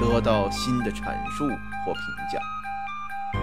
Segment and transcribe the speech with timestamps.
[0.00, 1.46] 得到新的阐述
[1.84, 2.02] 或评
[2.32, 2.38] 价。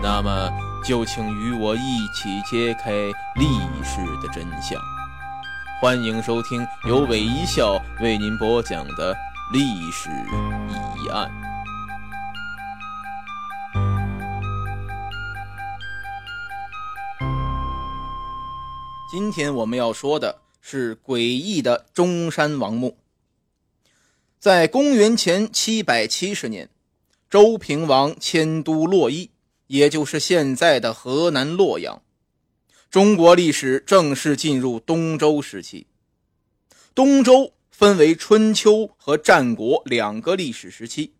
[0.01, 0.49] 那么，
[0.83, 2.91] 就请与我一起揭开
[3.35, 3.45] 历
[3.83, 4.81] 史的真相。
[5.81, 9.15] 欢迎收听由韦一笑为您播讲的
[9.51, 10.09] 历史
[11.03, 11.29] 疑案。
[19.11, 23.00] 今天我们要说的是诡异的中山王墓。
[24.41, 26.67] 在公元前七百七十年，
[27.29, 29.29] 周平王迁都洛邑，
[29.67, 32.01] 也就是现在的河南洛阳。
[32.89, 35.85] 中国历史正式进入东周时期。
[36.95, 41.13] 东周分为春秋和战国两个历史时期。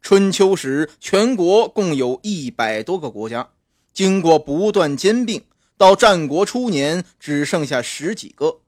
[0.00, 3.50] 春秋时，全国共有一百多个国家，
[3.92, 5.42] 经过不断兼并，
[5.76, 8.60] 到战国初年只剩下十几个。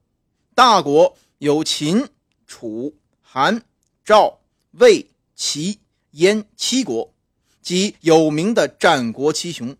[0.57, 2.09] 大国有秦、
[2.49, 3.63] 楚、韩。
[4.07, 4.39] 赵、
[4.79, 5.81] 魏、齐、
[6.13, 7.13] 燕七国，
[7.61, 9.77] 即有名的战国七雄。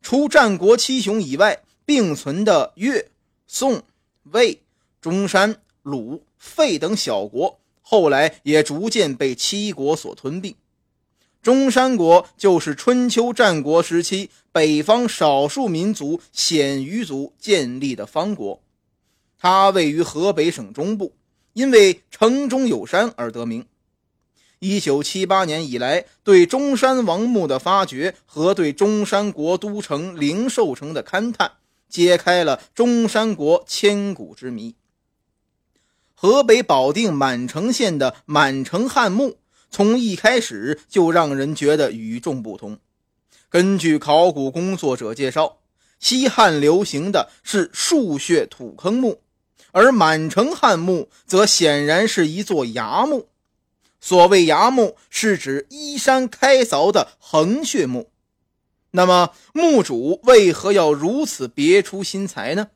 [0.00, 3.10] 除战国七雄以外，并存的越、
[3.46, 3.82] 宋、
[4.30, 4.62] 魏、
[5.02, 10.54] 中山、鲁、费等小国，后来也逐渐被七国所吞并。
[11.42, 18.62] 中山国就是春秋战国时期北方少数民族鲜于族建立的方国，
[19.38, 21.12] 它位于河北省中部。
[21.52, 23.66] 因为城中有山而得名。
[24.58, 31.52] 一九七八年以来，对中山王墓的发掘和对中山国都城灵寿城的勘探，
[31.88, 34.76] 揭开了中山国千古之谜。
[36.14, 39.38] 河北保定满城县的满城汉墓，
[39.68, 42.78] 从一开始就让人觉得与众不同。
[43.48, 45.58] 根据考古工作者介绍，
[45.98, 49.20] 西汉流行的是树穴土坑墓。
[49.72, 53.28] 而满城汉墓则显然是一座崖墓。
[54.00, 58.10] 所谓崖墓，是指依山开凿的横穴墓。
[58.92, 62.68] 那么，墓主为何要如此别出心裁呢？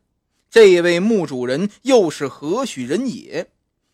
[0.51, 3.49] 这位墓主人又是何许人也？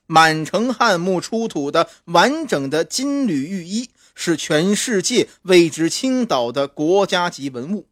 [0.07, 7.89] 满城汉墓出土的完整的金缕玉衣，是全世界为之倾倒的国家级文物。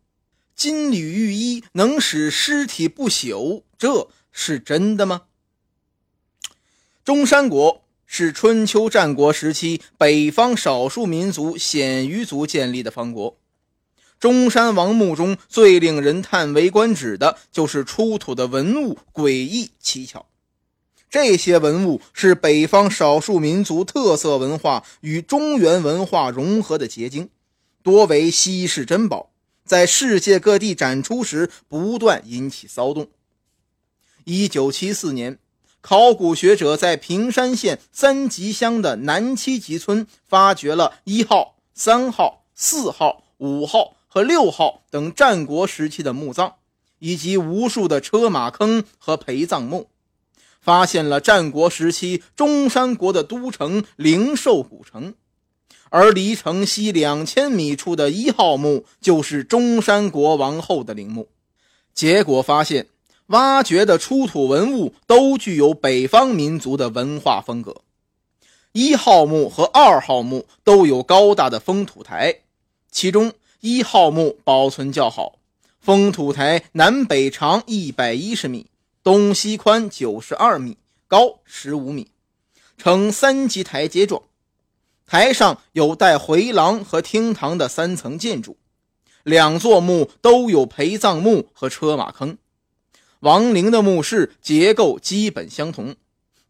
[0.54, 4.08] 金缕玉衣能使尸体不朽，这。
[4.32, 5.22] 是真的吗？
[7.04, 13.38] 中山国是春秋战国时期北方少数民族鲜于族建立的方国。
[14.18, 20.26] 中山王墓中最令人叹为观止的就是出土的文物诡异蹊跷。
[21.08, 27.30] 这些文物是北方少数民族特色文化与中原文化融合的结晶，
[27.82, 29.30] 多为稀世珍宝，
[29.64, 33.08] 在世界各地展出时不断引起骚动。
[34.24, 35.38] 一九七四年，
[35.80, 46.54] 考古学者在平山县三吉乡的南七集村发掘了一号、三号、四号、五号和六号等战国时期的墓葬，
[46.98, 49.88] 以及无数的车马坑和陪葬墓，
[50.60, 55.14] 发现了战国时期中山国的都城灵寿古城，
[55.88, 61.28] 而离城西两千米处的一号墓就是中山国王后的陵墓。
[61.94, 62.88] 结果发现。
[63.30, 67.82] 挖掘的出土文物都具有北方民族的文化风格。
[68.72, 72.40] 一号墓和二号墓都有高大的封土台，
[72.90, 75.38] 其中一号墓保存较好，
[75.80, 78.66] 封土台南北长一百一十米，
[79.04, 82.08] 东西宽九十二米，高十五米，
[82.78, 84.22] 呈三级台阶状。
[85.06, 88.56] 台上有带回廊和厅堂的三层建筑，
[89.22, 92.36] 两座墓都有陪葬墓和车马坑。
[93.20, 95.94] 王陵的墓室结构基本相同，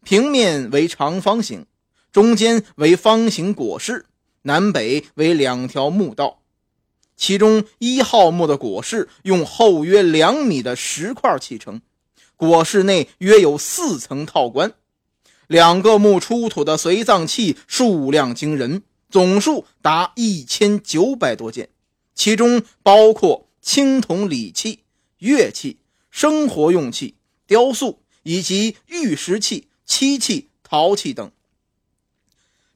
[0.03, 1.65] 平面为长方形，
[2.13, 4.05] 中间为方形椁室，
[4.43, 6.39] 南北为两条墓道。
[7.17, 11.81] 其中一号墓的椁室用厚约两米的石块砌成，
[12.37, 14.73] 椁室内约有四层套棺。
[15.47, 21.67] 两个墓出土的随葬器数量惊人，总数达一千九百多件，
[22.15, 24.79] 其中包括青铜礼器、
[25.19, 25.77] 乐器、
[26.11, 27.15] 生活用器、
[27.47, 31.31] 雕塑以及玉石器、漆器、陶器等。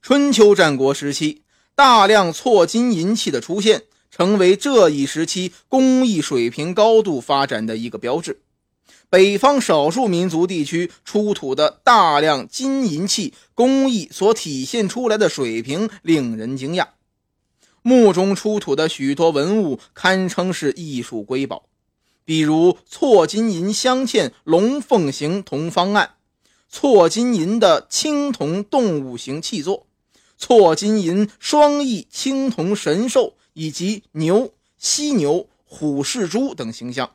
[0.01, 1.43] 春秋战国时期，
[1.75, 3.83] 大量错金银器的出现。
[4.11, 8.39] 成为这一时期工艺水平高度发展的一个标志。
[9.09, 16.87] 北方少数民族地区出土的大量金银器工艺所体现出来的水平令人惊讶。
[17.81, 21.67] 墓中出土的许多文物堪称是艺术瑰宝，
[22.25, 26.15] 比如错金银镶嵌龙凤形铜方案、
[26.67, 29.87] 错金银的青铜动物形器座、
[30.37, 33.35] 错金银双翼青铜神兽。
[33.57, 37.11] 以及牛、犀牛、虎视猪等形象，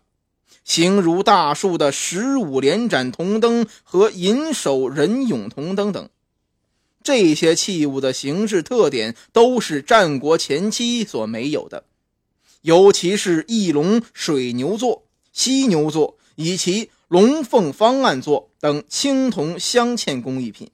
[0.65, 6.09] 形如大树的十五连盏铜灯和银手人俑铜灯等，
[7.03, 11.85] 这些器物的形式特点都是战国前期所没有的，
[12.63, 20.71] 尤其是翼龙水牛座、犀牛座以及龙凤方案座等青铜镶嵌工艺品，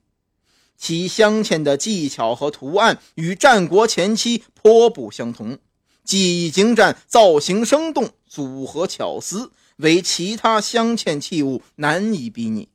[0.77, 4.43] 其镶嵌的技巧和图案与战国前期。
[4.55, 5.59] 颇不相同，
[6.03, 12.69] 技艺精湛，造型生动，组合巧思，为其他镶嵌器物难以比拟。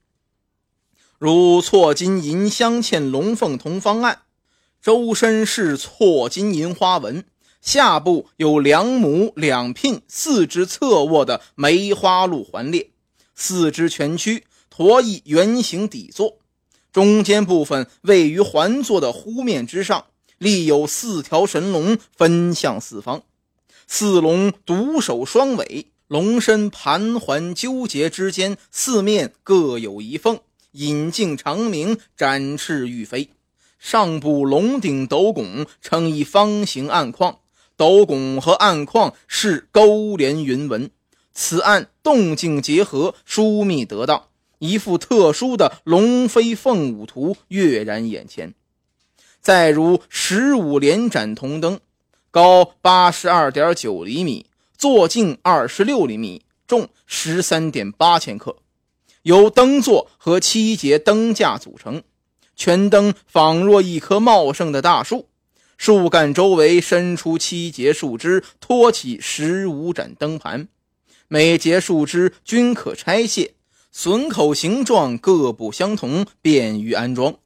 [1.20, 4.22] 如错金银镶嵌龙凤铜方案，
[4.82, 7.26] 周身是错金银花纹，
[7.62, 12.90] 下部有两母两聘四只侧卧的梅花鹿环列，
[13.36, 16.40] 四肢蜷曲，驼翼圆形底座，
[16.92, 20.06] 中间部分位于环座的弧面之上。
[20.40, 23.22] 立有四条神龙，分向四方。
[23.86, 30.40] 四龙独守双尾，龙身盘环纠结之间，四面各有一凤，
[30.72, 33.30] 引颈长鸣，展翅欲飞。
[33.78, 37.38] 上部龙顶斗拱呈一方形暗框，
[37.82, 40.92] 斗拱和暗框是勾连云纹，
[41.34, 44.28] 此案动静结合，疏密得当，
[44.60, 48.54] 一幅特殊的龙飞凤舞图跃然眼前。
[49.42, 51.80] 再如十五连盏铜灯，
[52.30, 54.46] 高八十二点九厘米，
[54.78, 58.58] 座径二十六厘米，重十三点八千克，
[59.24, 62.04] 由灯座和七节灯架组成。
[62.56, 65.30] 全灯仿若一棵茂盛的大树，
[65.82, 70.68] 树干周围伸出七节树枝，托起十五盏灯盘，
[71.28, 73.56] 每节树枝均可拆卸，
[73.92, 77.40] 榫口形状各不相同，便于安装。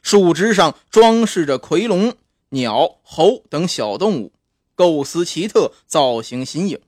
[0.00, 2.14] 树枝上装饰着夔龙、
[2.48, 4.32] 鸟、猴等小动物，
[4.74, 6.80] 构思奇特，造型新颖。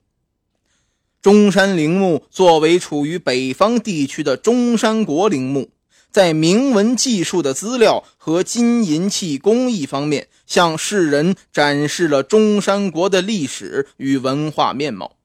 [1.21, 5.69] 中山陵墓作为处于北方地区的中山国陵墓，
[6.11, 15.17] 在铭文技术的资料和金银器工艺方面，向世人展示了中山国的历史与文化面貌。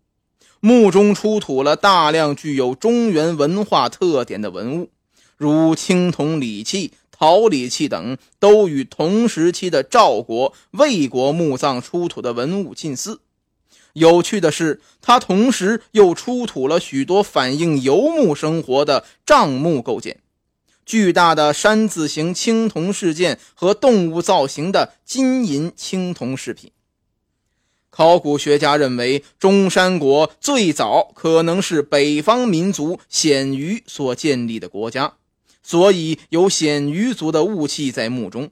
[0.60, 4.90] 墓中出土了大量具有中原文化特点的文物，
[5.36, 6.92] 如青铜礼器。
[7.16, 13.20] 陶礼器等都与同时期的赵国、魏国墓葬出土的文物近似。
[13.92, 20.19] 有趣的是，它同时又出土了许多反映游牧生活的帐幕构件、
[20.86, 26.70] 巨大的山字形青铜饰件和动物造型的金银青铜饰品。
[27.91, 35.14] 考古学家认为，中山国最早可能是北方民族鲜鱼所建立的国家。
[35.62, 38.50] 所以有鲜鱼族的雾器在墓中，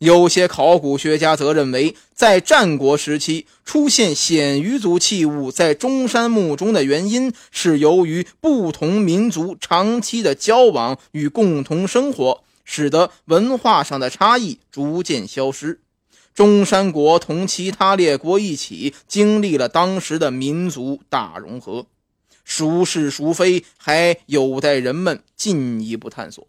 [0.00, 15.80] 有些考古学家则认为，在战国时期出现鲜鱼族器物在中山墓中的原因是由于不同民族长期的交往与共同生活，使得文化上的差异逐渐消失。
[16.34, 21.84] 中山国同其他列国一起经历了当时的民族大融合。
[22.42, 26.46] 孰是孰非，还有待人们进一步探索。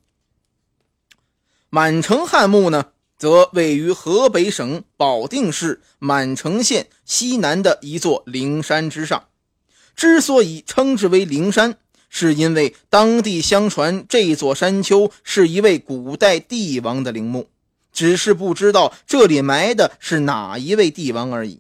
[1.69, 2.85] 满城汉墓呢，
[3.21, 9.25] 则位于河北省保定市满城县西南的一座灵山之上。
[9.95, 11.77] 之所以称之为灵山，
[12.09, 17.47] 是因为当地相传这座山丘是一位古代帝王的陵墓，
[17.93, 21.59] 只是不知道这里埋的是哪一位帝王而已。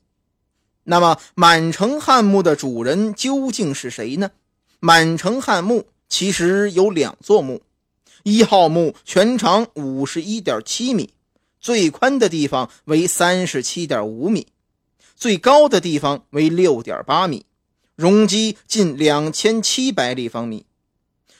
[0.85, 4.31] 那么，满城汉墓的主人究竟是谁呢？
[4.79, 7.61] 满城汉墓其实有两座墓，
[8.23, 11.13] 一号墓全长五十一点七米，
[11.61, 14.47] 最宽的地方为三十七点五米。
[15.15, 17.45] 最高的地方为六点八米，
[17.95, 20.65] 容积近两千七百立方米。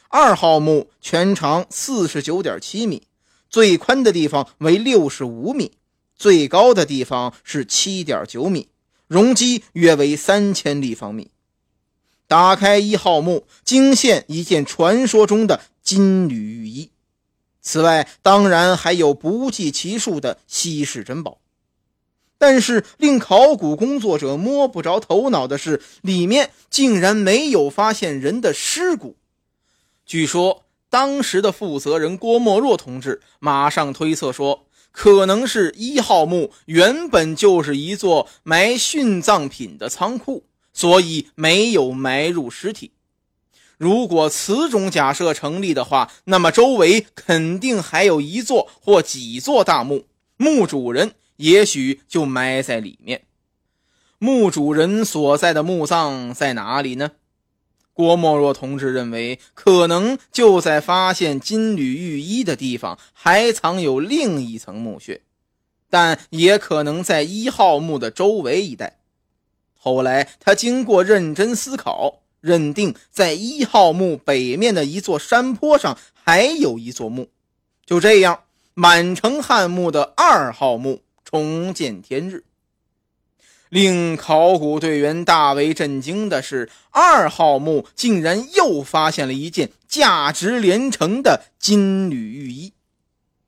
[0.07, 3.07] 二号墓全长四十九点七米，
[3.49, 5.71] 最宽的地方为六十五米，
[6.15, 8.67] 最高的地方是七点九米，
[9.07, 11.31] 容积约为三千立方米。
[12.27, 16.91] 打开一号墓，惊现一件传说中的金缕玉衣。
[17.61, 21.37] 此外，当然还有不计其数的稀世珍宝，
[22.37, 29.15] 但是令考古工作者摸不着头脑的是，里面竟然没有发现人的尸骨。
[30.05, 42.91] 据说，当时的负责人郭沫若同志马上推测说，可能是一号墓原本就是一座埋殉葬品的仓库，所以没有埋入尸体。
[43.81, 50.05] 如果此种假设成立的话，那么周围肯定还有一座或几座大墓，
[50.37, 53.23] 墓主人也许就埋在里面。
[54.19, 57.13] 墓主人所在的墓葬在哪里呢？
[57.91, 65.21] 郭沫若同志认为，可能就在发现金缕玉衣的地方还藏有另一层墓穴，
[65.89, 68.99] 但也可能在一号墓的周围一带。
[69.75, 72.20] 后来，他经过认真思考。
[72.41, 77.29] 认定在一号墓北面的一座山坡上还有一座墓，
[77.85, 78.41] 就这样，
[78.73, 82.43] 满城汉墓的二号墓重见天日。
[83.69, 92.73] 令考古队员大为震惊的是，二号墓竟然又发现了一件价值连城的金缕玉衣。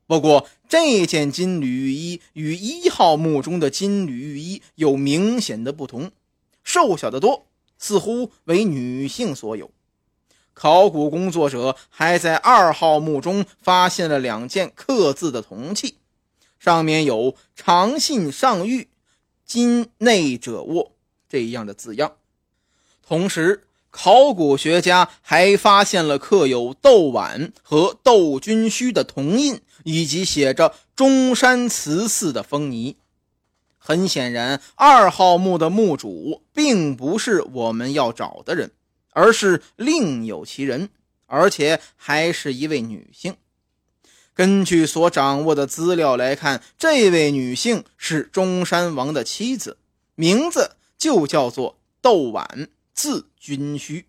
[0.06, 6.10] 不过，这件金缕玉衣与一号墓中的金缕玉衣有明显的不同，
[6.62, 7.46] 瘦小得多。
[7.78, 9.70] 似乎为女性所有。
[10.52, 15.98] 考古工作者还在二号墓中发现了两件刻字的铜器，
[16.58, 18.88] 上面有“长信上玉，
[19.44, 20.92] 今内者卧”
[21.28, 22.12] 这样的字样。
[23.06, 32.96] 同时，考古学家还发现了刻有窦碗和窦君虚的铜印，以及写着“中山祠寺”的封泥。
[33.86, 38.70] 很显然，二号墓的墓主并不是我们要找的人，
[39.10, 40.88] 而是另有其人，
[41.26, 43.36] 而且还是一位女性。
[44.32, 49.76] 根据所掌握的资料来看，这位女性是中山王的妻子，
[50.14, 54.06] 名字就叫做窦婉，字君虚。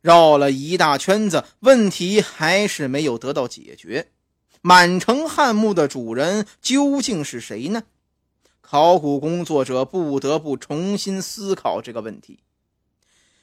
[0.00, 4.12] 绕了一大圈子，问题还是没有得到解决：
[4.62, 7.82] 满城汉墓的主人究竟是谁呢？
[8.68, 12.40] 考古工作者不得不重新思考这个问题。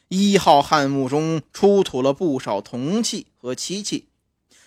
[0.09, 4.09] 一号汉墓中出土了不少铜器和漆器，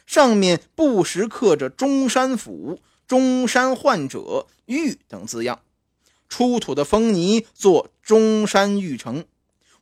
[0.07, 5.61] 上面不时刻着“中山府”“中山患者”“玉”等字样。
[6.27, 9.27] 出土的封泥做中山玉城。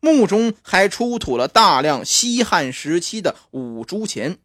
[0.01, 4.39] 墓中还出土了大量西汉时期的五铢钱。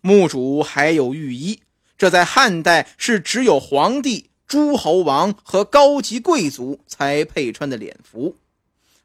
[0.00, 1.60] 墓主还有御衣，
[1.96, 4.29] 这在汉代是只有皇帝。
[4.50, 8.34] 诸侯王和高级贵族才配穿的脸服，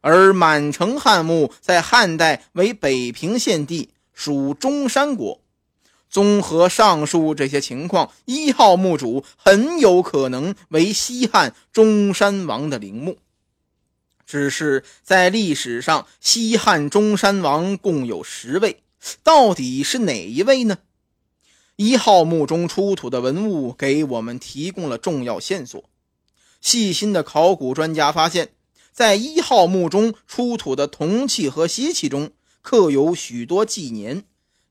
[0.02, 5.40] 而满城汉墓在汉代为北平县地，属中山国。
[6.10, 13.20] 综合上述这些情况，一号墓主很有可能为西汉中山王的陵墓。
[14.26, 18.82] 只是在历史上，西汉中山王共有十位，
[19.22, 20.80] 到底是哪一位呢？
[21.78, 25.84] 一号墓中出土的文物给我们提供了重要线索。
[26.62, 28.54] 细心的考古专家发现，
[28.94, 34.24] 在一号墓中出土的铜器和锡器中刻有许多纪年，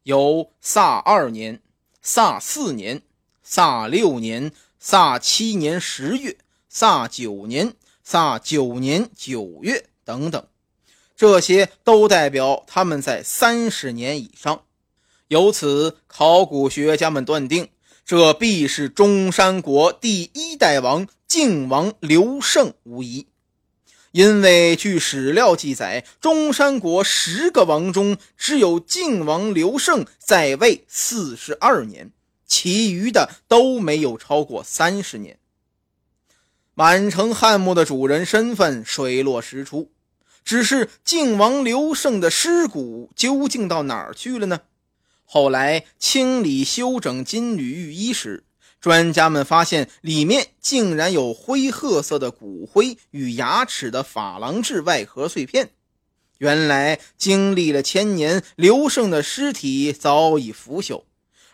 [0.03, 1.61] 有萨二年、
[2.01, 3.03] 萨四年、
[3.43, 6.39] 萨六年、萨七年十月、
[6.71, 10.47] 萨九年、萨九年九月等等，
[11.15, 14.63] 这些都代表他们在三十年以上。
[15.35, 17.69] 由此，考古学家们断定，
[18.07, 23.27] 这必是中山国第一代王靖王刘胜无疑。
[24.13, 32.13] 因为据史料记载，中山国十个王中，只有靖王刘胜在位四十二年，
[32.47, 35.41] 其余的都没有超过三十年。
[36.75, 39.91] 满城汉墓的主人身份水落石出，
[40.45, 44.61] 只是靖王刘胜的尸骨究竟到哪儿去了呢？
[45.25, 48.45] 后来清理修整金缕玉衣时，
[48.81, 55.71] 专家们发现里面竟然有灰褐色的骨灰与牙齿的珐琅质外壳碎片。
[56.39, 61.05] 原来经历了千年，刘胜的尸体早已腐朽，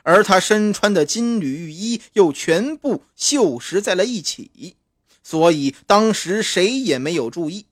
[0.02, 4.76] 而他身穿的金缕玉衣又全部锈蚀在了一起，
[5.22, 7.66] 所以当时谁也没有注意。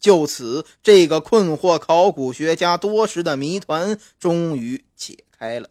[0.00, 5.70] 就此，这个困惑考古学家多时的谜团终于解开了。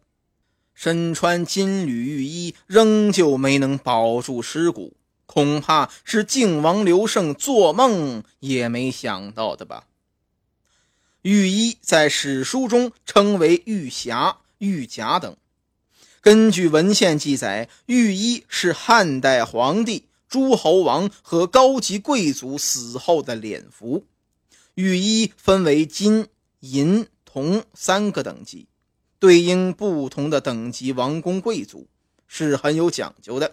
[0.73, 9.85] 身穿金缕玉衣，仍旧没能保住尸骨，恐怕是靖王刘胜做梦也没想到的吧。
[11.21, 15.37] 玉衣在史书中称为玉匣、玉甲等。
[16.19, 24.03] 根据文献记载，玉衣是汉代皇帝、诸侯王和高级贵族死后的殓服。
[24.73, 26.27] 玉衣分为金、
[26.59, 28.67] 银、铜三个等级，
[29.21, 31.85] 对应不同的等级王公贵族，
[32.27, 33.49] 是很有讲究的。《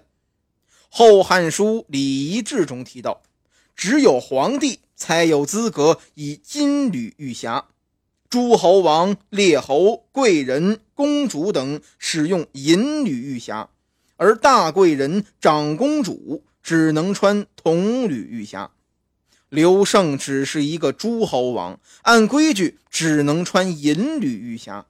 [0.88, 3.20] 后汉书·礼仪志》中提到，
[3.76, 7.64] 只有皇帝才有资格以金缕玉匣，
[8.30, 13.66] 诸侯王、列侯、贵人、公主等使用银缕玉匣，
[14.16, 18.70] 而大贵人、长公主只能穿铜缕玉匣。
[19.50, 24.84] 刘胜只是一个诸侯王，按规矩只能穿银缕玉匣。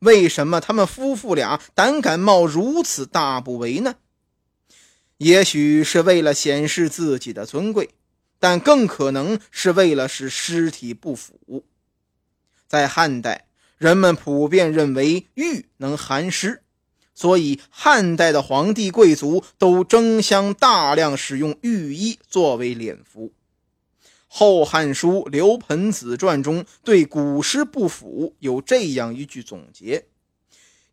[0.00, 3.96] 为什么他们夫妇俩胆敢冒如此大不韪呢？
[5.18, 7.90] 也许是为了显示自己的尊贵，
[8.38, 11.66] 但更可能是为了使尸体不腐。
[12.66, 16.62] 在汉代，人们普遍认为玉能寒湿，
[17.14, 23.26] 所以汉代的皇帝贵族都争相大量使用玉衣作为殓服。
[24.32, 30.06] 《后汉书·刘盆子传》中对古尸不腐有这样一句总结：“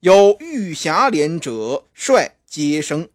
[0.02, 3.08] 有玉匣连者，帅皆生。”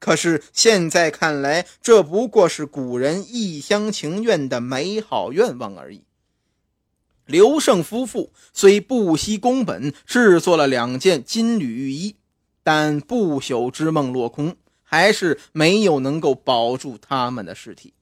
[0.00, 6.02] 可是现在看来，这不过是古人一厢情愿的美好愿望而已。
[7.26, 12.16] 刘胜夫妇虽不惜工本制作了两件金缕玉衣，
[12.62, 17.92] 但不朽之梦落空，还是没有能够保住他们的尸体。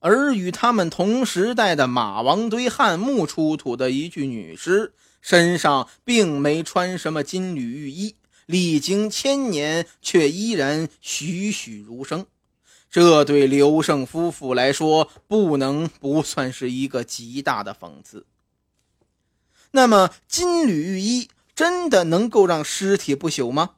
[0.00, 12.26] 而与他们同时代的马王堆汉墓出土的一具女尸，身上并没穿什么金缕玉衣，历经千年却依然栩栩如生。
[12.90, 18.24] 这对刘胜夫妇来说，不能不算是一个极大的讽刺。
[19.72, 23.72] 那么，金缕玉衣真的能够让尸体不朽吗？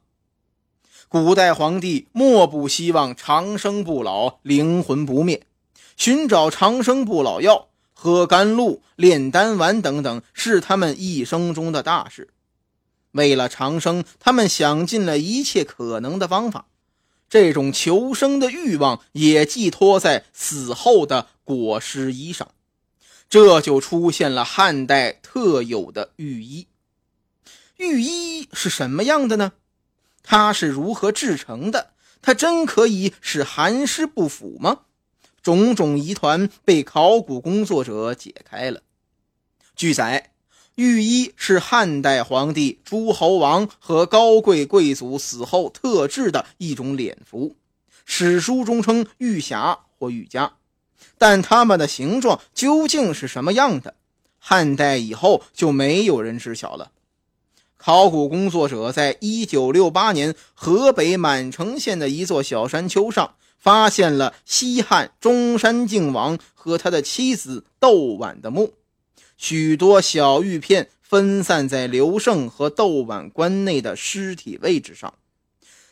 [1.09, 5.43] 古代皇帝莫不希望长生不老，灵魂不灭。
[6.01, 12.29] 寻找长生不老药、喝甘露、炼丹丸等等，是他们一生中的大事。
[13.11, 16.65] 为了长生，他们想尽了一切可能的方法。
[17.29, 22.49] 这种求生的欲望也寄托在死后的裹尸衣上，
[23.29, 26.65] 这就出现了汉代特有的玉衣。
[27.77, 29.51] 玉衣是什么样的呢？
[30.23, 31.91] 它是如何制成的？
[32.23, 34.79] 它真可以使寒湿不腐吗？
[35.41, 38.81] 种种疑团被考古工作者解开了。
[39.75, 40.31] 据载，
[40.75, 47.55] 玉衣是汉代皇帝、诸侯王和高贵贵族死后特制的一种殓服，
[48.05, 50.51] 史书中称玉匣或玉枷，
[51.17, 53.95] 但它们的形状究竟是什么样的，
[54.37, 56.91] 汉代以后就没有人知晓了。
[57.77, 63.33] 考古工作者在一九六八年河北满城县的一座小山丘上。
[63.61, 68.73] 发现了西汉中山靖王和他的妻子窦婉的墓，
[69.37, 75.13] 许多小玉片分散在刘胜和窦婉棺内的尸体位置上。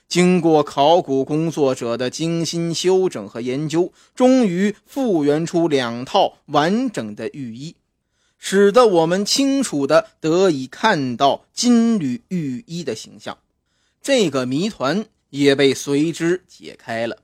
[0.07, 7.75] 经过考古工作者的精心修整和研究，终于复原出两套完整的玉衣，
[8.39, 13.37] 使得我们清楚地得以看到金缕玉衣的形象。
[14.01, 17.17] 这个谜团也被随之解开了。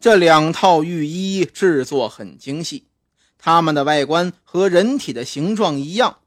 [0.00, 2.84] 这两套玉衣制作很精细，
[3.36, 6.20] 它们的外观和人体的形状一样，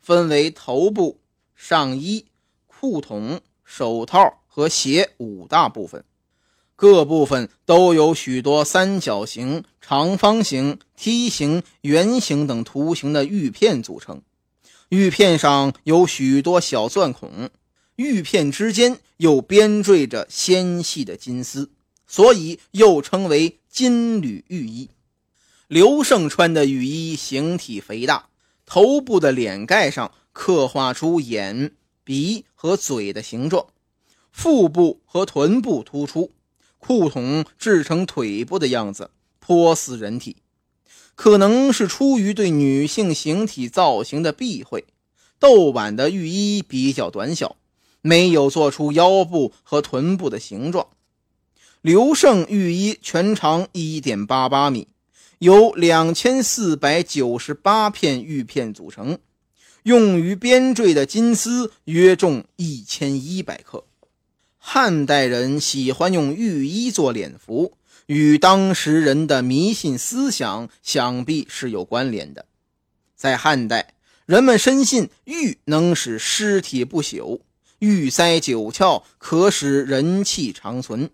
[0.00, 1.18] 分为头部、
[1.56, 2.26] 上衣、
[2.68, 6.04] 裤筒、手套和鞋五大部分，
[6.76, 14.22] 各部分都有许多三角形、长方形、梯形、圆形等图形的玉片组成，
[14.90, 17.50] 玉片上有许多小钻孔，
[17.96, 21.72] 玉片之间又编缀着纤细的金丝。
[22.06, 24.90] 所以又称为金缕玉衣。
[25.68, 28.28] 刘胜穿的玉衣形体肥大，
[28.64, 31.72] 头部的脸盖上刻画出眼、
[32.04, 33.66] 鼻和嘴的形状，
[34.30, 36.30] 腹部和臀部突出，
[36.78, 40.36] 裤筒制成腿部的样子，颇似人体。
[41.16, 44.84] 可能是出于对女性形体造型的避讳，
[45.40, 47.56] 窦婉的玉衣比较短小，
[48.02, 50.86] 没有做出腰部和臀部的形状。
[51.82, 54.88] 刘胜御衣全长一点八八米，
[55.38, 59.18] 由两千四百九十八片玉片组成，
[59.84, 63.84] 用于编缀的金丝约重一千一百克。
[64.58, 67.74] 汉代人喜欢用玉衣做脸服，
[68.06, 72.46] 与当时人的迷信思想想必是有关联的。
[73.14, 73.94] 在汉代，
[74.26, 77.40] 人们深信玉能使尸体不朽。
[77.78, 81.10] 玉塞九窍，可使人气长存。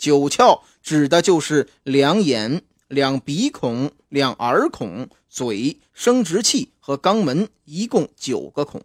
[0.00, 8.82] 九窍指的就是两眼、两鼻孔、两耳孔、嘴、生殖器和肛门，一共九个孔。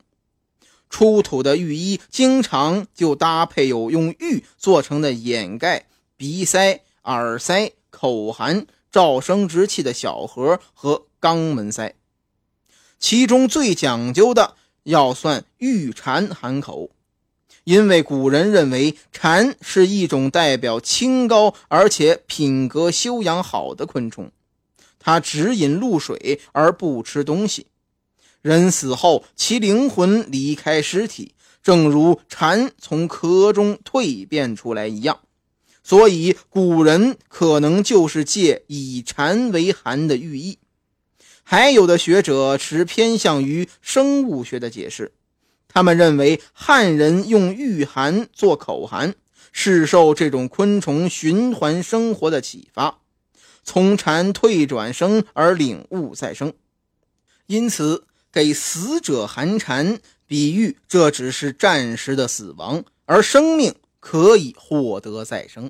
[0.89, 11.95] 出土的玉衣经常就搭配有用玉做成的眼盖、鼻塞、耳塞、口含照生殖器的小盒和肛门塞，
[12.99, 16.91] 其中最讲究的要算玉蝉含口。
[17.65, 24.31] 因为古人认为蝉是一种代表清高而且品格修养好的昆虫，
[24.99, 27.65] 它只饮露水而不吃东西。
[28.43, 35.21] 人死后，其灵魂离开尸体，正如蝉从壳中蜕变出来一样，
[35.83, 40.59] 所以古人可能就是借以蝉为寒的寓意。
[41.41, 45.14] 还有的学者持偏向于生物学的解释。
[45.75, 49.13] 他们认为汉人用御寒做口寒，
[49.51, 52.99] 是受这种昆虫循环生活的启发，
[53.61, 56.53] 从蝉退转生而领悟再生，
[57.47, 65.69] 因此给死者寒蝉，比喻这只是暂时的死亡，而生命可以获得再生。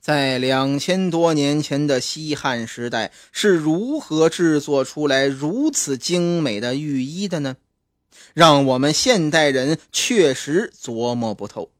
[0.00, 7.56] 在两千多年前的西汉时代，是如何制作出来如此精美的御衣的呢？
[8.36, 11.70] 让我们现代人确实琢磨不透，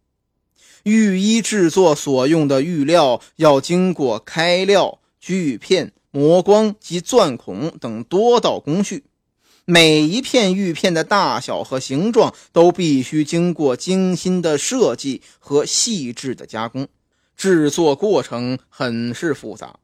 [0.84, 9.04] 玉衣制作所用的玉料要经过开料、锯片、磨光及钻孔等多道工序，
[9.66, 16.88] 每一片玉片的大小和形状都必须经过精心的设计和细致的加工，
[17.36, 19.78] 制作过程很是复杂。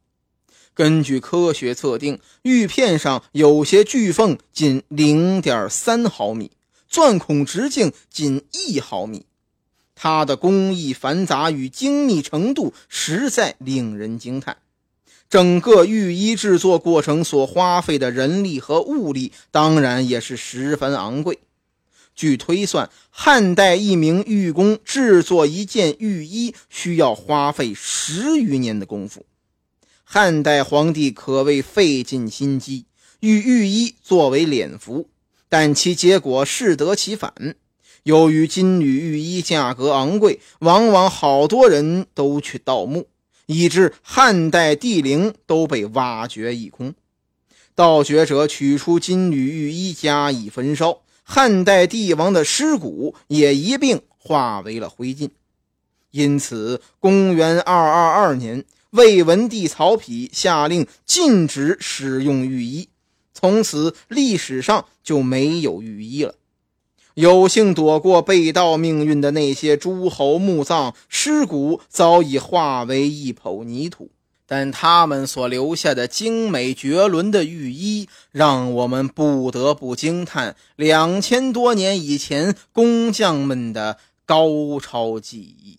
[0.72, 6.50] 根据科学测定，玉片上有些锯缝仅零点三毫米。
[6.92, 9.24] 钻孔直径仅一毫米，
[9.94, 14.58] 它的工艺繁杂与精密程度实在令人惊叹。
[15.30, 21.38] 整个御衣制作过程所花费的人力和物力，当然也是十分昂贵。
[22.14, 29.24] 据推算，汉代一名玉工制作一件御衣需要花费十余年的功夫。
[30.04, 32.84] 汉代皇帝可谓费尽心机，
[33.20, 35.08] 与御衣作为脸服。
[35.52, 37.34] 但其结果适得其反。
[38.04, 43.06] 由于金缕玉衣价格昂贵，往往好多人都去盗墓，
[43.44, 46.94] 以致汉代帝陵都被挖掘一空。
[47.74, 55.28] 盗掘者取出金缕玉衣加以焚烧，汉代帝王的尸骨也一并化为了灰烬。
[56.12, 62.88] 因此，公元二二二年，魏文帝曹丕下令禁止使用玉衣。
[63.42, 66.36] 从此，历史上就没有御医了。
[67.14, 74.12] 有幸躲过被盗命运的那些诸侯墓葬尸骨，早已化为一抔泥土。
[74.46, 85.78] 但他们所留下的精美绝伦的御衣，让我们不得不惊叹两千多年以前工匠们的高超技艺。